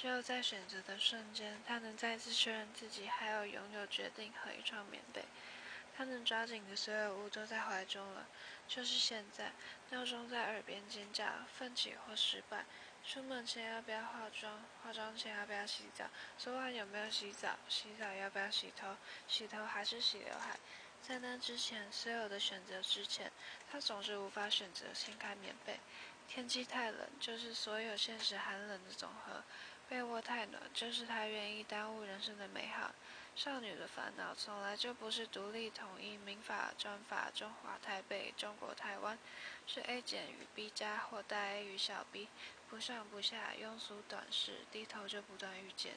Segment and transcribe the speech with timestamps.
[0.00, 5.26] 只有在选择的瞬间，他能再次确认自己还有拥有决定和一床棉被。
[5.94, 8.26] 他能抓紧的所有物都在怀中了，
[8.66, 9.52] 就是现在。
[9.90, 12.64] 闹钟在耳边尖叫，奋起或失败。
[13.04, 14.64] 出门前要不要化妆？
[14.82, 16.06] 化妆前要不要洗澡？
[16.38, 17.58] 昨晚有没有洗澡？
[17.68, 18.96] 洗澡要不要洗头？
[19.28, 20.58] 洗头还是洗刘海？
[21.02, 23.30] 在那之前，所有的选择之前，
[23.70, 25.78] 他总是无法选择掀开棉被。
[26.26, 29.42] 天气太冷，就是所有现实寒冷的总和；
[29.90, 32.92] 被窝太暖，就是太愿意耽误人生的美好。
[33.34, 39.18] 少女的烦恼从来就不是独立统一民法专法中华台北中国台湾，
[39.66, 42.28] 是 A 减与 B 加或大 A 与小 B，
[42.68, 45.94] 不上不下庸俗短视，低头就不断遇见。